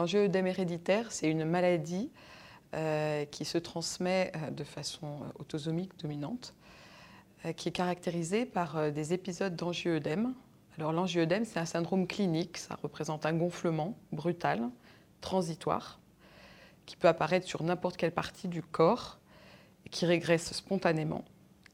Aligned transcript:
L'angioëdème 0.00 0.46
héréditaire, 0.46 1.12
c'est 1.12 1.28
une 1.30 1.44
maladie 1.44 2.10
euh, 2.74 3.26
qui 3.26 3.44
se 3.44 3.58
transmet 3.58 4.32
euh, 4.34 4.50
de 4.50 4.64
façon 4.64 5.06
euh, 5.06 5.26
autosomique 5.38 5.90
dominante, 6.00 6.54
qui 7.56 7.68
est 7.68 7.72
caractérisée 7.72 8.46
par 8.46 8.92
des 8.92 9.12
épisodes 9.12 9.54
d'angioëdème. 9.54 10.32
Alors 10.78 10.92
l'angioëdème, 10.92 11.44
c'est 11.44 11.58
un 11.58 11.66
syndrome 11.66 12.06
clinique, 12.06 12.56
ça 12.56 12.78
représente 12.82 13.26
un 13.26 13.34
gonflement 13.34 13.94
brutal, 14.10 14.70
transitoire, 15.20 16.00
qui 16.86 16.96
peut 16.96 17.08
apparaître 17.08 17.46
sur 17.46 17.62
n'importe 17.62 17.98
quelle 17.98 18.12
partie 18.12 18.48
du 18.48 18.62
corps, 18.62 19.18
qui 19.90 20.06
régresse 20.06 20.52
spontanément 20.54 21.26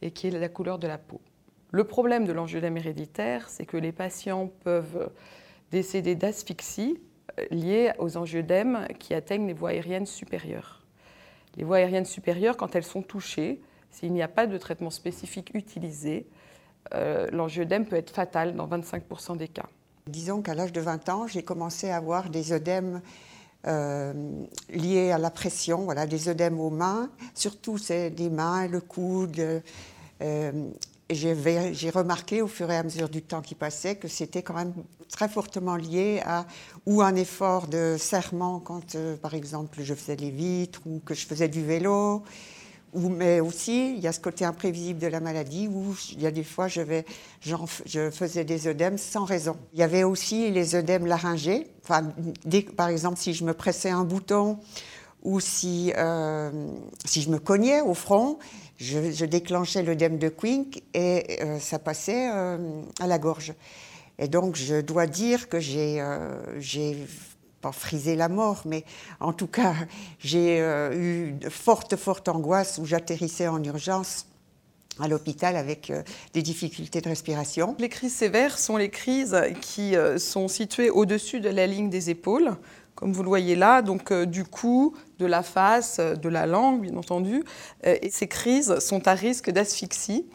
et 0.03 0.11
qui 0.11 0.27
est 0.27 0.31
la 0.31 0.49
couleur 0.49 0.81
de 0.81 0.89
la 0.89 0.99
peau. 0.99 1.21
Le 1.71 1.85
problème 1.85 2.25
de 2.25 2.33
l'angioëdème 2.33 2.77
héréditaire, 2.77 3.49
c'est 3.49 3.67
que 3.67 3.77
les 3.77 3.93
patients 3.93 4.51
peuvent 4.65 5.11
décéder 5.71 6.17
d'asphyxie 6.17 6.99
liées 7.51 7.93
aux 7.99 8.17
angioedèmes 8.17 8.87
qui 8.99 9.15
atteignent 9.15 9.47
les 9.47 9.53
voies 9.53 9.71
aériennes 9.71 10.07
supérieures. 10.07 10.83
Les 11.57 11.65
voies 11.65 11.77
aériennes 11.77 12.05
supérieures, 12.05 12.57
quand 12.57 12.75
elles 12.77 12.85
sont 12.85 13.03
touchées, 13.03 13.61
s'il 13.91 14.13
n'y 14.13 14.23
a 14.23 14.29
pas 14.29 14.47
de 14.47 14.59
traitement 14.59 14.91
spécifique 14.91 15.51
utilisé, 15.55 16.27
euh, 16.95 17.29
l'angioëdème 17.33 17.87
peut 17.87 17.97
être 17.97 18.11
fatal 18.11 18.55
dans 18.55 18.67
25% 18.67 19.37
des 19.37 19.49
cas. 19.49 19.67
Disons 20.07 20.43
qu'à 20.43 20.55
l'âge 20.55 20.73
de 20.73 20.81
20 20.81 21.09
ans, 21.09 21.27
j'ai 21.27 21.43
commencé 21.43 21.91
à 21.91 21.97
avoir 21.97 22.31
des 22.31 22.53
œdèmes 22.53 23.01
euh, 23.67 24.13
liés 24.69 25.11
à 25.11 25.19
la 25.19 25.31
pression, 25.31 25.85
voilà, 25.85 26.07
des 26.07 26.29
œdèmes 26.29 26.61
aux 26.61 26.71
mains, 26.71 27.11
surtout 27.35 27.79
c'est 27.79 28.11
des 28.11 28.31
mains, 28.31 28.69
le 28.69 28.81
coude, 28.81 29.63
j'ai 31.11 31.91
remarqué 31.91 32.43
au 32.43 32.49
fur 32.49 32.71
et 32.71 32.77
à 32.77 32.83
mesure 32.83 33.09
du 33.09 33.23
temps 33.23 33.43
qui 33.43 33.55
passait 33.55 33.97
que 33.97 34.09
c'était 34.09 34.43
quand 34.43 34.55
même 34.55 34.73
très 35.11 35.29
fortement 35.29 35.77
lié 35.77 36.21
à 36.25 36.47
ou 36.85 37.03
un 37.03 37.15
effort 37.15 37.69
de 37.69 37.97
serrement 37.99 38.61
quand, 38.61 38.95
euh, 38.95 39.17
par 39.17 39.35
exemple, 39.35 39.79
je 39.83 39.95
faisais 39.95 40.17
les 40.17 40.31
vitres 40.31 40.81
ou 40.87 41.01
que 41.05 41.15
je 41.15 41.27
faisais 41.27 41.49
du 41.49 41.65
vélo. 41.65 42.23
Mais 42.95 43.41
aussi, 43.41 43.95
il 43.95 44.01
y 44.01 44.07
a 44.07 44.13
ce 44.13 44.21
côté 44.21 44.45
imprévisible 44.45 44.99
de 44.99 45.07
la 45.07 45.21
maladie 45.21 45.69
où 45.69 45.95
il 46.13 46.23
y 46.23 46.27
a 46.27 46.31
des 46.31 46.45
fois, 46.45 46.67
je, 46.69 47.05
faisais 48.11 48.45
des 48.45 48.69
œdèmes 48.69 48.97
sans 48.97 49.25
raison. 49.25 49.57
Il 49.75 49.81
y 49.81 49.83
avait 49.83 50.03
aussi 50.03 50.51
les 50.51 50.75
œdèmes 50.75 51.05
laryngés. 51.05 51.67
Par 51.87 52.89
exemple, 52.89 53.19
si 53.19 53.35
je 53.35 53.45
me 53.45 53.53
pressais 53.53 53.91
un 53.91 54.05
bouton 54.05 54.59
ou 55.23 55.41
si, 55.41 55.93
euh, 55.97 56.51
si 57.05 57.21
je 57.21 57.29
me 57.29 57.39
cognais 57.39 57.83
au 57.83 57.93
front, 57.93 58.39
je, 58.79 59.25
déclenchais 59.25 59.83
l'œdème 59.83 60.19
de 60.19 60.29
Quink 60.29 60.83
et 60.95 61.39
euh, 61.43 61.59
ça 61.59 61.79
passait 61.79 62.31
euh, 62.33 62.83
à 63.01 63.07
la 63.07 63.19
gorge. 63.19 63.55
Et 64.19 64.29
donc, 64.29 64.57
je 64.57 64.81
dois 64.81 65.07
dire 65.07 65.49
que 65.49 65.61
j'ai, 65.61 66.03
j'ai 66.59 66.97
pas 67.61 67.73
frisé 67.73 68.17
la 68.17 68.31
mort, 68.31 68.63
mais 68.65 68.85
en 69.21 69.35
tout 69.35 69.47
cas, 69.47 69.75
j'ai 70.19 70.59
eu 70.95 71.33
de 71.33 71.51
forte, 71.51 71.97
forte 71.97 72.27
angoisse 72.29 72.79
où 72.79 72.87
j'atterrissais 72.87 73.47
en 73.47 73.63
urgence 73.63 74.25
à 74.99 75.07
l'hôpital 75.07 75.55
avec 75.55 75.93
des 76.33 76.41
difficultés 76.41 77.03
de 77.03 77.11
respiration. 77.11 77.77
Les 77.79 77.91
crises 77.91 78.15
sévères 78.15 78.59
sont 78.59 78.79
les 78.79 78.89
crises 78.89 79.37
qui 79.61 79.95
sont 80.17 80.49
situées 80.49 80.89
au-dessus 80.89 81.41
de 81.41 81.51
la 81.51 81.67
ligne 81.67 81.91
des 81.91 82.09
épaules, 82.09 82.57
comme 82.97 83.13
vous 83.13 83.23
le 83.23 83.29
voyez 83.29 83.55
là, 83.55 83.83
donc 83.83 84.11
euh, 84.11 84.27
du 84.27 84.43
cou, 84.43 84.97
de 85.19 85.27
la 85.27 85.43
face, 85.43 85.99
euh, 86.01 86.17
de 86.17 86.29
la 86.29 86.47
langue, 86.47 86.81
bien 86.81 86.97
entendu. 86.97 87.45
Euh, 87.87 87.97
et 88.03 88.11
ces 88.11 88.27
crises 88.27 88.79
sont 88.81 89.07
à 89.07 89.13
risque 89.15 89.51
d'asphyxie 89.51 90.27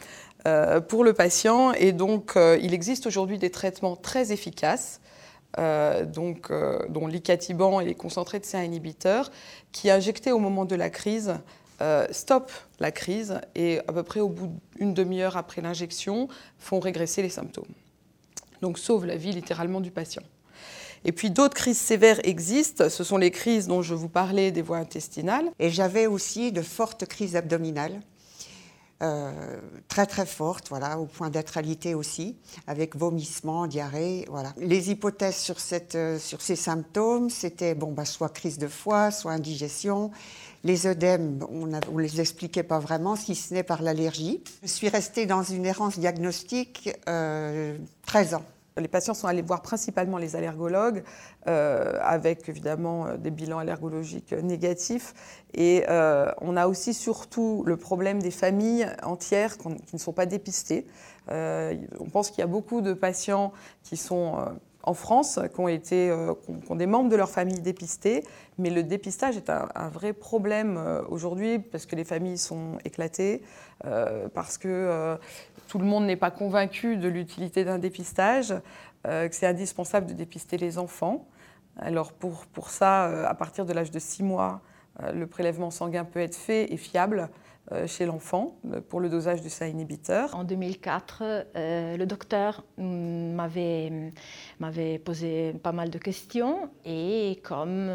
pour 0.88 1.04
le 1.04 1.12
patient. 1.12 1.72
Et 1.72 1.92
donc, 1.92 2.32
il 2.36 2.74
existe 2.74 3.06
aujourd'hui 3.06 3.38
des 3.38 3.50
traitements 3.50 3.94
très 3.94 4.32
efficaces. 4.32 5.00
dont 5.56 7.06
l'icatibant 7.06 7.78
et 7.78 7.84
les 7.84 7.94
concentrés 7.94 8.40
de 8.40 8.44
C1 8.44 8.64
inhibiteurs, 8.64 9.30
qui 9.70 9.88
injectés 9.88 10.32
au 10.32 10.40
moment 10.40 10.64
de 10.64 10.74
la 10.74 10.90
crise 10.90 11.34
stoppent 12.10 12.50
la 12.80 12.90
crise 12.90 13.40
et 13.54 13.78
à 13.86 13.92
peu 13.92 14.02
près 14.02 14.18
au 14.18 14.28
bout 14.28 14.50
d'une 14.74 14.94
demi-heure 14.94 15.36
après 15.36 15.62
l'injection 15.62 16.26
font 16.58 16.80
régresser 16.80 17.22
les 17.22 17.28
symptômes. 17.28 17.72
Donc 18.62 18.80
sauvent 18.80 19.06
la 19.06 19.16
vie 19.16 19.30
littéralement 19.30 19.80
du 19.80 19.92
patient. 19.92 20.24
Et 21.04 21.12
puis 21.12 21.30
d'autres 21.30 21.54
crises 21.54 21.78
sévères 21.78 22.20
existent, 22.24 22.88
ce 22.88 23.04
sont 23.04 23.16
les 23.16 23.30
crises 23.30 23.66
dont 23.66 23.82
je 23.82 23.94
vous 23.94 24.08
parlais 24.08 24.52
des 24.52 24.62
voies 24.62 24.78
intestinales. 24.78 25.50
Et 25.58 25.70
j'avais 25.70 26.06
aussi 26.06 26.52
de 26.52 26.62
fortes 26.62 27.06
crises 27.06 27.36
abdominales. 27.36 28.00
Euh, 29.02 29.32
très 29.88 30.06
très 30.06 30.26
fortes, 30.26 30.68
voilà, 30.68 31.00
au 31.00 31.06
point 31.06 31.28
d'être 31.28 31.58
aussi, 31.96 32.36
avec 32.68 32.94
vomissements, 32.94 33.66
diarrhée, 33.66 34.24
voilà. 34.30 34.52
Les 34.58 34.92
hypothèses 34.92 35.38
sur, 35.38 35.56
euh, 35.96 36.18
ces 36.20 36.54
symptômes, 36.54 37.28
c'était 37.28 37.74
bon, 37.74 37.90
bah, 37.90 38.04
soit 38.04 38.28
crise 38.28 38.58
de 38.58 38.68
foie, 38.68 39.10
soit 39.10 39.32
indigestion. 39.32 40.12
Les 40.62 40.86
œdèmes, 40.86 41.44
on 41.50 41.66
ne 41.66 42.00
les 42.00 42.20
expliquait 42.20 42.62
pas 42.62 42.78
vraiment, 42.78 43.16
si 43.16 43.34
ce 43.34 43.52
n'est 43.52 43.64
par 43.64 43.82
l'allergie. 43.82 44.40
Je 44.62 44.68
suis 44.68 44.88
restée 44.88 45.26
dans 45.26 45.42
une 45.42 45.66
errance 45.66 45.98
diagnostique 45.98 46.90
euh, 47.08 47.76
13 48.06 48.34
ans. 48.34 48.44
Les 48.76 48.88
patients 48.88 49.14
sont 49.14 49.26
allés 49.26 49.42
voir 49.42 49.60
principalement 49.60 50.16
les 50.16 50.34
allergologues, 50.34 51.04
euh, 51.46 51.98
avec 52.00 52.48
évidemment 52.48 53.06
euh, 53.06 53.16
des 53.16 53.30
bilans 53.30 53.58
allergologiques 53.58 54.32
négatifs. 54.32 55.14
Et 55.52 55.84
euh, 55.88 56.32
on 56.40 56.56
a 56.56 56.66
aussi 56.66 56.94
surtout 56.94 57.62
le 57.66 57.76
problème 57.76 58.22
des 58.22 58.30
familles 58.30 58.88
entières 59.02 59.58
qui 59.58 59.68
ne 59.92 59.98
sont 59.98 60.12
pas 60.12 60.26
dépistées. 60.26 60.86
on 61.28 62.08
pense 62.10 62.30
qu'il 62.30 62.38
y 62.38 62.44
a 62.44 62.46
beaucoup 62.46 62.80
de 62.80 62.94
patients 62.94 63.52
qui 63.82 63.96
sont 63.96 64.38
en 64.82 64.94
France 64.94 65.38
qui 65.54 65.60
ont, 65.60 65.68
été, 65.68 66.12
ont 66.68 66.76
des 66.76 66.86
membres 66.86 67.08
de 67.08 67.16
leur 67.16 67.30
famille 67.30 67.60
dépistés, 67.60 68.24
mais 68.58 68.70
le 68.70 68.82
dépistage 68.82 69.36
est 69.36 69.50
un, 69.50 69.88
vrai 69.88 70.12
problème 70.12 70.78
aujourd'hui 71.08 71.58
parce 71.58 71.86
que 71.86 71.96
les 71.96 72.04
familles 72.04 72.38
sont 72.38 72.78
éclatées, 72.84 73.42
parce 74.34 74.58
que 74.58 75.18
tout 75.68 75.78
le 75.78 75.86
monde 75.86 76.04
n'est 76.04 76.16
pas 76.16 76.30
convaincu 76.30 76.98
de 76.98 77.08
l'utilité 77.08 77.64
d'un 77.64 77.78
dépistage, 77.78 78.54
euh, 79.06 79.26
que 79.26 79.34
c'est 79.34 79.46
indispensable 79.46 80.06
de 80.06 80.12
dépister 80.12 80.58
les 80.58 80.78
enfants. 80.78 81.26
Alors 81.78 82.12
pour, 82.12 82.46
pour 82.46 82.68
ça, 82.68 83.06
euh, 83.06 83.26
à 83.26 83.34
partir 83.34 83.64
de 83.64 83.72
l'âge 83.72 83.90
de 83.90 83.98
6 83.98 84.22
mois, 84.22 84.60
euh, 85.02 85.12
le 85.12 85.26
prélèvement 85.26 85.70
sanguin 85.70 86.04
peut 86.04 86.20
être 86.20 86.36
fait 86.36 86.72
et 86.72 86.76
fiable 86.76 87.20
euh, 87.20 87.26
chez 87.86 88.06
l'enfant 88.06 88.56
euh, 88.66 88.80
pour 88.80 89.00
le 89.00 89.08
dosage 89.08 89.40
du 89.40 89.48
CA 89.48 89.68
inhibiteur. 89.68 90.34
En 90.34 90.44
2004, 90.44 91.22
euh, 91.56 91.96
le 91.96 92.06
docteur 92.06 92.64
m'avait, 92.76 94.12
m'avait 94.60 94.98
posé 94.98 95.52
pas 95.62 95.72
mal 95.72 95.90
de 95.90 95.98
questions 95.98 96.70
et 96.84 97.40
comme 97.42 97.90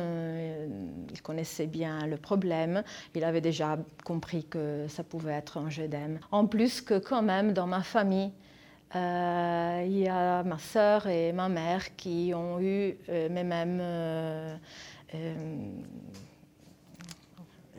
il 1.11 1.21
connaissait 1.21 1.67
bien 1.67 2.07
le 2.07 2.17
problème, 2.17 2.83
il 3.13 3.23
avait 3.23 3.41
déjà 3.41 3.77
compris 4.03 4.45
que 4.45 4.85
ça 4.87 5.03
pouvait 5.03 5.33
être 5.33 5.57
un 5.57 5.69
GEDEM. 5.69 6.19
En 6.31 6.47
plus 6.47 6.81
que 6.81 6.97
quand 6.97 7.21
même 7.21 7.53
dans 7.53 7.67
ma 7.67 7.81
famille, 7.81 8.31
il 8.95 9.97
y 9.99 10.07
a 10.07 10.43
ma 10.43 10.57
sœur 10.57 11.07
et 11.07 11.33
ma 11.33 11.49
mère 11.49 11.95
qui 11.95 12.31
ont 12.33 12.59
eu 12.61 12.97
mes 13.07 13.43
mêmes 13.43 13.81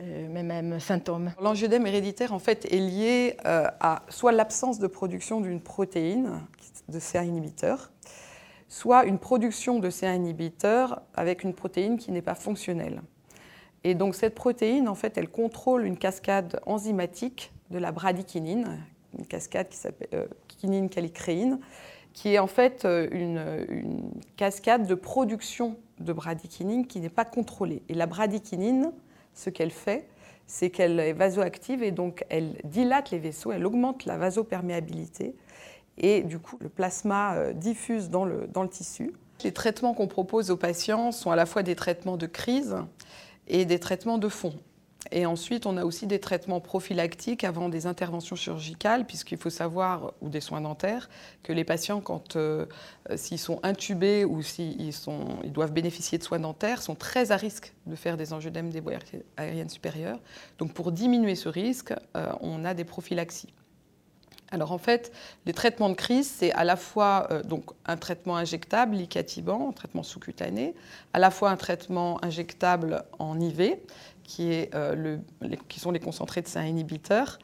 euh, 0.01 0.27
mêmes 0.29 0.79
symptômes. 0.79 1.33
L'angioedème 1.41 1.85
héréditaire 1.85 2.33
en 2.33 2.39
fait 2.39 2.65
est 2.71 2.79
lié 2.79 3.37
euh, 3.45 3.67
à 3.79 4.03
soit 4.09 4.31
l'absence 4.31 4.79
de 4.79 4.87
production 4.87 5.41
d'une 5.41 5.59
protéine 5.59 6.41
de 6.87 6.99
CA 6.99 7.23
inhibiteur, 7.23 7.91
soit 8.69 9.03
une 9.05 9.19
production 9.19 9.79
de 9.79 9.89
CA 9.89 10.15
inhibiteur 10.15 11.01
avec 11.15 11.43
une 11.43 11.53
protéine 11.53 11.97
qui 11.97 12.11
n'est 12.11 12.21
pas 12.21 12.35
fonctionnelle. 12.35 13.01
Et 13.83 13.93
donc 13.93 14.15
cette 14.15 14.35
protéine, 14.35 14.87
en 14.87 14.95
fait, 14.95 15.17
elle 15.17 15.29
contrôle 15.29 15.85
une 15.85 15.97
cascade 15.97 16.61
enzymatique 16.65 17.51
de 17.69 17.77
la 17.77 17.91
bradykinine, 17.91 18.79
une 19.17 19.25
cascade 19.25 19.67
qui 19.69 19.77
s'appelle 19.77 20.07
euh, 20.13 20.27
kinine 20.47 20.89
calicréine, 20.89 21.59
qui 22.13 22.33
est 22.33 22.39
en 22.39 22.47
fait 22.47 22.85
une, 22.85 23.65
une, 23.69 24.11
cascade 24.35 24.87
de 24.87 24.95
production 24.95 25.77
de 25.99 26.11
bradykinine 26.11 26.87
qui 26.87 26.99
n'est 26.99 27.09
pas 27.09 27.25
contrôlée. 27.25 27.83
Et 27.87 27.93
la 27.93 28.07
bradykinine, 28.07 28.91
ce 29.33 29.49
qu'elle 29.49 29.71
fait, 29.71 30.07
c'est 30.47 30.69
qu'elle 30.69 30.99
est 30.99 31.13
vasoactive 31.13 31.83
et 31.83 31.91
donc 31.91 32.25
elle 32.29 32.55
dilate 32.63 33.11
les 33.11 33.19
vaisseaux, 33.19 33.51
elle 33.51 33.65
augmente 33.65 34.05
la 34.05 34.17
vasoperméabilité 34.17 35.35
et 35.97 36.21
du 36.21 36.39
coup 36.39 36.57
le 36.59 36.69
plasma 36.69 37.35
euh, 37.35 37.53
diffuse 37.53 38.09
dans 38.09 38.25
le, 38.25 38.47
dans 38.47 38.63
le 38.63 38.69
tissu. 38.69 39.13
Les 39.43 39.53
traitements 39.53 39.93
qu'on 39.93 40.07
propose 40.07 40.51
aux 40.51 40.57
patients 40.57 41.11
sont 41.11 41.31
à 41.31 41.35
la 41.35 41.45
fois 41.45 41.63
des 41.63 41.75
traitements 41.75 42.17
de 42.17 42.25
crise 42.25 42.75
et 43.47 43.65
des 43.65 43.79
traitements 43.79 44.17
de 44.17 44.27
fond. 44.27 44.53
Et 45.11 45.25
ensuite, 45.25 45.65
on 45.65 45.77
a 45.77 45.85
aussi 45.85 46.07
des 46.07 46.19
traitements 46.19 46.59
prophylactiques 46.59 47.43
avant 47.43 47.69
des 47.69 47.87
interventions 47.87 48.35
chirurgicales, 48.35 49.05
puisqu'il 49.05 49.37
faut 49.37 49.49
savoir, 49.49 50.13
ou 50.21 50.29
des 50.29 50.41
soins 50.41 50.61
dentaires, 50.61 51.09
que 51.41 51.53
les 51.53 51.63
patients, 51.63 52.01
quand 52.01 52.35
euh, 52.35 52.65
s'ils 53.15 53.39
sont 53.39 53.59
intubés 53.63 54.25
ou 54.25 54.43
s'ils 54.43 54.93
ils 55.43 55.51
doivent 55.51 55.71
bénéficier 55.71 56.17
de 56.17 56.23
soins 56.23 56.39
dentaires, 56.39 56.81
sont 56.81 56.95
très 56.95 57.31
à 57.31 57.37
risque 57.37 57.73
de 57.87 57.95
faire 57.95 58.17
des 58.17 58.33
angioedèmes 58.33 58.69
des 58.69 58.81
voies 58.81 58.93
aériennes 59.37 59.69
supérieures. 59.69 60.19
Donc 60.57 60.73
pour 60.73 60.91
diminuer 60.91 61.35
ce 61.35 61.49
risque, 61.49 61.93
euh, 62.15 62.31
on 62.41 62.65
a 62.65 62.73
des 62.73 62.83
prophylaxies. 62.83 63.53
Alors 64.51 64.71
en 64.71 64.77
fait, 64.77 65.11
les 65.45 65.53
traitements 65.53 65.89
de 65.89 65.95
crise, 65.95 66.27
c'est 66.27 66.51
à 66.53 66.63
la 66.63 66.75
fois 66.75 67.27
euh, 67.31 67.43
donc, 67.43 67.65
un 67.85 67.97
traitement 67.97 68.37
injectable, 68.37 68.95
l'icatibant, 68.95 69.69
un 69.69 69.73
traitement 69.73 70.03
sous-cutané, 70.03 70.75
à 71.13 71.19
la 71.19 71.31
fois 71.31 71.51
un 71.51 71.57
traitement 71.57 72.23
injectable 72.23 73.03
en 73.19 73.39
IV, 73.39 73.77
qui, 74.23 74.51
est, 74.51 74.73
euh, 74.75 74.95
le, 75.41 75.57
qui 75.67 75.79
sont 75.79 75.91
les 75.91 75.99
concentrés 75.99 76.41
de 76.41 76.47
C1 76.47 76.67
inhibiteurs, 76.67 77.39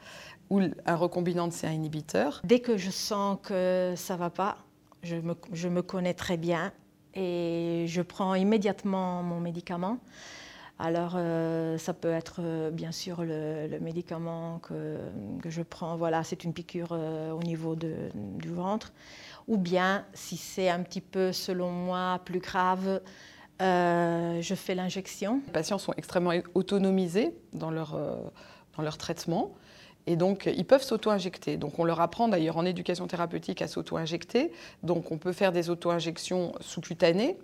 ou 0.49 0.61
un 0.85 0.95
recombinant 0.95 1.47
de 1.47 1.53
C1 1.53 1.73
inhibiteur. 1.73 2.41
Dès 2.43 2.59
que 2.59 2.77
je 2.77 2.91
sens 2.91 3.37
que 3.43 3.93
ça 3.95 4.13
ne 4.15 4.19
va 4.19 4.29
pas, 4.29 4.57
je 5.03 5.15
me, 5.15 5.35
je 5.51 5.67
me 5.67 5.81
connais 5.81 6.13
très 6.13 6.37
bien 6.37 6.71
et 7.13 7.85
je 7.87 8.01
prends 8.01 8.35
immédiatement 8.35 9.23
mon 9.23 9.39
médicament. 9.39 9.99
Alors, 10.77 11.13
euh, 11.15 11.77
ça 11.77 11.93
peut 11.93 12.11
être 12.11 12.39
euh, 12.39 12.69
bien 12.69 12.91
sûr 12.91 13.23
le, 13.23 13.79
médicament 13.79 14.59
que, 14.59 14.97
je 15.45 15.61
prends, 15.61 15.95
voilà, 15.95 16.23
c'est 16.23 16.43
une 16.43 16.53
piqûre 16.53 16.89
euh, 16.91 17.31
au 17.31 17.41
niveau 17.41 17.75
du 17.75 18.49
ventre. 18.49 18.91
Ou 19.47 19.57
bien, 19.57 20.05
si 20.13 20.35
c'est 20.35 20.69
un 20.69 20.81
petit 20.81 21.01
peu, 21.01 21.31
selon 21.31 21.71
moi, 21.71 22.19
plus 22.25 22.39
grave, 22.39 22.99
je 23.59 24.53
fais 24.55 24.75
l'injection. 24.75 25.41
Les 25.45 25.53
patients 25.53 25.77
sont 25.77 25.93
extrêmement 25.93 26.33
autonomisés 26.55 27.33
dans 27.53 27.69
leur, 27.69 27.91
dans 28.75 28.83
leur 28.83 28.97
traitement. 28.97 29.53
Et 30.07 30.15
donc, 30.15 30.49
ils 30.51 30.65
peuvent 30.65 30.83
s'auto-injecter. 30.83 31.57
Donc, 31.57 31.77
on 31.77 31.83
leur 31.83 32.01
apprend 32.01 32.27
d'ailleurs 32.27 32.57
en 32.57 32.65
éducation 32.65 33.05
thérapeutique 33.05 33.61
à 33.61 33.67
s'auto-injecter. 33.67 34.51
Donc, 34.81 35.11
on 35.11 35.19
peut 35.19 35.31
faire 35.31 35.51
des 35.51 35.69
auto-injections 35.69 36.53
sous-cutanées 36.59 37.37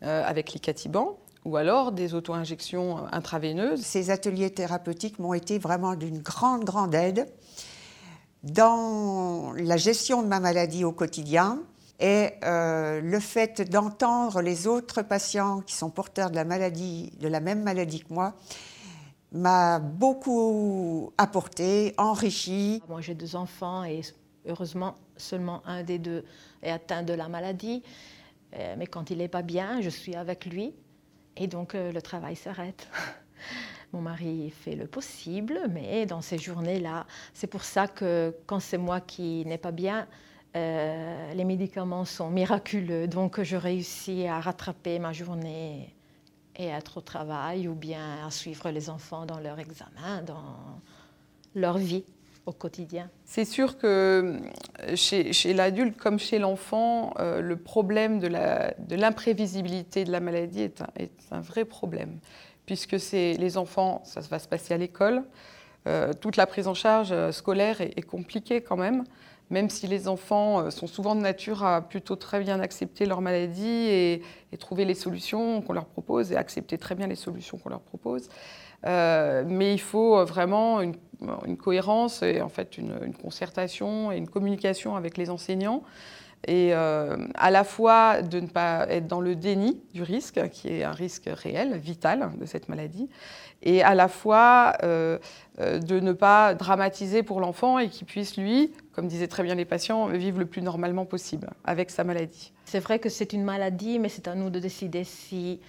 avec 0.00 0.52
l'icatiban 0.52 1.18
ou 1.44 1.56
alors 1.56 1.92
des 1.92 2.14
auto-injections 2.14 3.06
intraveineuses. 3.12 3.80
Ces 3.80 4.10
ateliers 4.10 4.50
thérapeutiques 4.50 5.18
m'ont 5.18 5.34
été 5.34 5.58
vraiment 5.58 5.94
d'une 5.94 6.18
grande, 6.18 6.64
grande 6.64 6.94
aide 6.94 7.26
dans 8.42 9.52
la 9.52 9.76
gestion 9.76 10.22
de 10.22 10.28
ma 10.28 10.40
maladie 10.40 10.84
au 10.84 10.92
quotidien. 10.92 11.60
Et 12.00 12.30
euh, 12.42 13.00
le 13.00 13.20
fait 13.20 13.62
d'entendre 13.70 14.40
les 14.40 14.66
autres 14.66 15.02
patients 15.02 15.60
qui 15.60 15.74
sont 15.74 15.90
porteurs 15.90 16.30
de 16.30 16.34
la 16.34 16.44
maladie, 16.44 17.12
de 17.20 17.28
la 17.28 17.38
même 17.38 17.62
maladie 17.62 18.00
que 18.00 18.12
moi, 18.12 18.34
m'a 19.30 19.78
beaucoup 19.78 21.12
apporté, 21.16 21.94
enrichi. 21.96 22.82
Moi, 22.88 23.00
j'ai 23.00 23.14
deux 23.14 23.36
enfants 23.36 23.84
et 23.84 24.00
heureusement, 24.46 24.96
seulement 25.16 25.62
un 25.64 25.84
des 25.84 25.98
deux 25.98 26.24
est 26.62 26.70
atteint 26.70 27.02
de 27.02 27.12
la 27.12 27.28
maladie. 27.28 27.82
Euh, 28.54 28.74
mais 28.76 28.86
quand 28.86 29.10
il 29.10 29.18
n'est 29.18 29.28
pas 29.28 29.42
bien, 29.42 29.80
je 29.80 29.88
suis 29.88 30.16
avec 30.16 30.46
lui. 30.46 30.74
Et 31.36 31.46
donc 31.46 31.74
euh, 31.74 31.92
le 31.92 32.02
travail 32.02 32.36
s'arrête. 32.36 32.88
Mon 33.92 34.00
mari 34.00 34.50
fait 34.50 34.74
le 34.74 34.86
possible, 34.86 35.60
mais 35.70 36.06
dans 36.06 36.22
ces 36.22 36.38
journées-là, 36.38 37.06
c'est 37.34 37.46
pour 37.46 37.62
ça 37.62 37.88
que 37.88 38.34
quand 38.46 38.60
c'est 38.60 38.78
moi 38.78 39.00
qui 39.00 39.44
n'ai 39.44 39.58
pas 39.58 39.70
bien, 39.70 40.06
euh, 40.56 41.32
les 41.34 41.44
médicaments 41.44 42.04
sont 42.04 42.30
miraculeux. 42.30 43.06
Donc 43.06 43.42
je 43.42 43.56
réussis 43.56 44.26
à 44.26 44.40
rattraper 44.40 44.98
ma 44.98 45.12
journée 45.12 45.94
et 46.56 46.66
être 46.66 46.98
au 46.98 47.00
travail 47.00 47.68
ou 47.68 47.74
bien 47.74 48.26
à 48.26 48.30
suivre 48.30 48.70
les 48.70 48.88
enfants 48.88 49.26
dans 49.26 49.40
leur 49.40 49.58
examen, 49.58 50.22
dans 50.22 50.80
leur 51.54 51.78
vie 51.78 52.04
au 52.46 52.52
quotidien. 52.52 53.10
C'est 53.24 53.44
sûr 53.44 53.78
que 53.78 54.40
euh, 54.80 54.96
chez, 54.96 55.52
l'adulte 55.52 55.96
comme 55.96 56.18
chez 56.18 56.38
l'enfant, 56.38 57.14
euh, 57.18 57.40
le 57.40 57.56
problème 57.56 58.18
de 58.18 58.96
l'imprévisibilité 58.96 60.04
de, 60.04 60.12
la 60.12 60.20
maladie 60.20 60.62
est 60.62 60.82
un, 61.30 61.40
vrai 61.40 61.64
problème, 61.64 62.18
puisque 62.66 62.96
les 63.12 63.56
enfants, 63.56 64.02
ça 64.04 64.20
va 64.20 64.38
se 64.38 64.48
passer 64.48 64.74
à 64.74 64.76
l'école. 64.76 65.22
Euh, 65.88 66.12
toute 66.12 66.36
la 66.36 66.46
prise 66.46 66.68
en 66.68 66.74
charge 66.74 67.14
scolaire 67.30 67.80
est, 67.80 68.06
compliquée 68.06 68.60
quand 68.60 68.76
même, 68.76 69.04
même 69.52 69.68
si 69.68 69.86
les 69.86 70.08
enfants 70.08 70.70
sont 70.70 70.86
souvent 70.86 71.14
de 71.14 71.20
nature 71.20 71.62
à 71.62 71.82
plutôt 71.82 72.16
très 72.16 72.40
bien 72.40 72.58
accepter 72.58 73.04
leur 73.04 73.20
maladie 73.20 73.86
et, 73.88 74.22
trouver 74.58 74.84
les 74.84 74.94
solutions 74.94 75.62
qu'on 75.62 75.72
leur 75.72 75.86
propose 75.86 76.32
et 76.32 76.36
accepter 76.36 76.78
très 76.78 76.94
bien 76.94 77.06
les 77.06 77.16
solutions 77.16 77.58
qu'on 77.58 77.68
leur 77.70 77.80
propose. 77.80 78.28
Euh, 78.86 79.44
mais 79.46 79.72
il 79.72 79.80
faut 79.80 80.24
vraiment 80.24 80.80
une, 80.80 80.96
cohérence 81.56 82.22
et 82.22 82.40
en 82.40 82.48
fait 82.48 82.78
une, 82.78 83.14
concertation 83.14 84.10
et 84.10 84.16
une 84.16 84.28
communication 84.28 84.96
avec 84.96 85.16
les 85.16 85.30
enseignants. 85.30 85.82
Et 86.48 86.70
euh, 86.74 87.16
à 87.34 87.50
la 87.50 87.62
fois 87.62 88.20
de 88.22 88.40
ne 88.40 88.48
pas 88.48 88.86
être 88.88 89.06
dans 89.06 89.20
le 89.20 89.36
déni 89.36 89.80
du 89.94 90.02
risque, 90.02 90.48
qui 90.50 90.68
est 90.68 90.82
un 90.82 90.92
risque 90.92 91.30
réel, 91.32 91.76
vital 91.76 92.30
de 92.38 92.46
cette 92.46 92.68
maladie, 92.68 93.08
et 93.62 93.82
à 93.82 93.94
la 93.94 94.08
fois 94.08 94.74
euh, 94.82 95.18
euh 95.60 95.78
de 95.78 96.00
ne 96.00 96.12
pas 96.12 96.54
dramatiser 96.54 97.22
pour 97.22 97.40
l'enfant 97.40 97.78
et 97.78 97.88
qu'il 97.88 98.06
puisse, 98.06 98.36
lui, 98.36 98.72
comme 98.92 99.06
disaient 99.06 99.28
très 99.28 99.44
bien 99.44 99.54
les 99.54 99.64
patients, 99.64 100.06
vivre 100.08 100.40
le 100.40 100.46
plus 100.46 100.62
normalement 100.62 101.04
possible 101.04 101.50
avec 101.64 101.90
sa 101.90 102.02
maladie. 102.02 102.52
C'est 102.64 102.80
vrai 102.80 102.98
que 102.98 103.08
c'est 103.08 103.32
une 103.32 103.44
maladie, 103.44 104.00
mais 104.00 104.08
c'est 104.08 104.26
à 104.26 104.34
nous 104.34 104.50
de 104.50 104.58
décider 104.58 105.04
si 105.04 105.60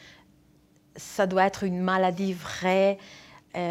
ça 0.95 1.27
doit 1.27 1.45
être 1.45 1.63
une 1.63 1.81
maladie 1.81 2.33
vraie 2.33 2.97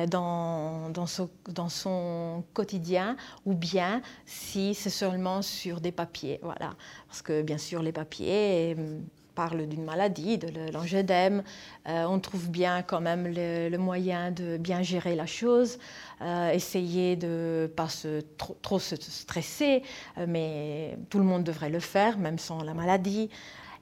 dans, 0.09 0.91
dans, 0.91 1.69
son, 1.69 2.45
quotidien 2.55 3.17
ou 3.45 3.55
bien 3.55 4.01
si 4.27 4.75
c'est 4.75 4.91
seulement 4.91 5.43
sur 5.43 5.81
des 5.81 5.93
papiers. 5.93 6.39
Voilà. 6.43 6.75
Parce 7.09 7.23
que 7.23 7.43
bien 7.43 7.59
sûr, 7.59 7.83
les 7.83 7.93
papiers 7.93 8.75
euh, 8.79 8.99
parlent 9.35 9.67
d'une 9.67 9.85
maladie, 9.85 10.39
de 10.39 10.71
l'angédème. 10.73 11.43
Euh, 11.89 12.05
on 12.05 12.19
trouve 12.21 12.51
bien 12.51 12.83
quand 12.83 13.01
même 13.01 13.27
le, 13.27 13.77
moyen 13.77 14.31
de 14.31 14.57
bien 14.57 14.83
gérer 14.83 15.17
la 15.17 15.27
chose, 15.27 15.79
euh, 16.21 16.53
essayer 16.53 17.17
de 17.17 17.63
ne 17.63 17.67
pas 17.67 17.89
se, 17.89 18.21
trop, 18.37 18.57
trop, 18.63 18.79
se 18.79 18.97
stresser, 18.97 19.83
euh, 20.19 20.27
mais 20.29 20.97
tout 21.11 21.19
le 21.19 21.25
monde 21.25 21.45
devrait 21.45 21.71
le 21.71 21.81
faire, 21.81 22.19
même 22.19 22.39
sans 22.39 22.63
la 22.63 22.75
maladie. 22.75 23.31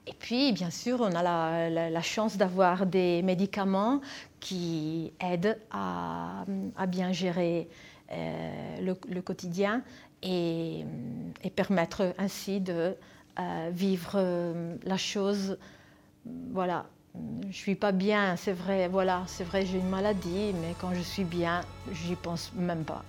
Et 0.07 0.13
puis, 0.13 0.51
bien 0.51 0.71
sûr, 0.71 0.99
on 1.01 1.13
a 1.13 1.69
la, 1.69 2.01
chance 2.01 2.37
d'avoir 2.37 2.85
des 2.85 3.21
médicaments 3.21 4.01
qui 4.39 5.13
aident 5.19 5.59
à, 5.71 6.45
bien 6.87 7.11
gérer 7.11 7.69
euh, 8.11 8.95
le, 9.09 9.21
quotidien 9.21 9.83
et, 10.23 10.83
et, 11.43 11.49
permettre 11.51 12.13
ainsi 12.17 12.59
de 12.59 12.95
euh, 13.39 13.69
vivre 13.71 14.13
euh, 14.15 14.75
la 14.83 14.97
chose. 14.97 15.57
Voilà, 16.51 16.87
je 17.49 17.55
suis 17.55 17.75
pas 17.75 17.91
bien, 17.91 18.35
c'est 18.37 18.53
vrai, 18.53 18.87
voilà, 18.87 19.23
c'est 19.27 19.43
vrai, 19.43 19.65
j'ai 19.65 19.77
une 19.77 19.89
maladie, 19.89 20.53
mais 20.61 20.75
quand 20.79 20.93
je 20.93 21.01
suis 21.01 21.23
bien, 21.23 21.61
j'y 21.91 22.15
pense 22.15 22.51
même 22.55 22.83
pas. 22.83 23.03